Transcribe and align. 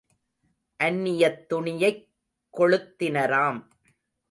அந்நியத் 0.83 1.45
துணியைக் 1.49 2.09
கொளுத்தினராம். 2.57 3.59